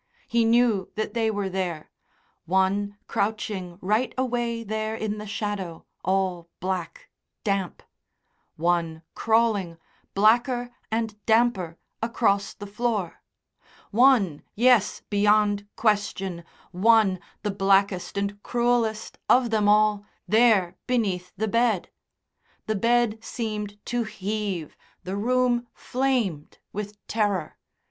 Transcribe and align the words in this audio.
He 0.27 0.45
knew 0.45 0.89
that 0.95 1.13
they 1.13 1.29
were 1.29 1.47
there 1.47 1.91
one 2.45 2.97
crouching 3.07 3.77
right 3.83 4.11
away 4.17 4.63
there 4.63 4.95
in 4.95 5.19
the 5.19 5.27
shadow, 5.27 5.85
all 6.03 6.49
black, 6.59 7.11
damp; 7.43 7.83
one 8.55 9.03
crawling, 9.13 9.77
blacker 10.15 10.71
and 10.89 11.23
damper, 11.27 11.77
across 12.01 12.55
the 12.55 12.65
floor; 12.65 13.21
one 13.91 14.41
yes, 14.55 15.03
beyond 15.11 15.67
question 15.75 16.45
one, 16.71 17.19
the 17.43 17.51
blackest 17.51 18.17
and 18.17 18.41
cruellest 18.41 19.19
of 19.29 19.51
them 19.51 19.69
all, 19.69 20.03
there 20.27 20.77
beneath 20.87 21.31
the 21.37 21.47
bed. 21.47 21.91
The 22.65 22.73
bed 22.73 23.23
seemed 23.23 23.77
to 23.85 24.01
heave, 24.05 24.75
the 25.03 25.15
room 25.15 25.67
flamed 25.75 26.57
with 26.73 26.97
terror. 27.05 27.59